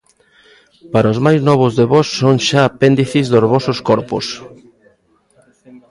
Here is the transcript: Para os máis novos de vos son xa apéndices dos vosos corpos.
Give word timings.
Para 0.93 1.11
os 1.13 1.19
máis 1.25 1.41
novos 1.49 1.71
de 1.79 1.85
vos 1.91 2.07
son 2.19 2.35
xa 2.47 2.59
apéndices 2.65 3.25
dos 3.33 3.45
vosos 3.53 3.77
corpos. 3.89 4.25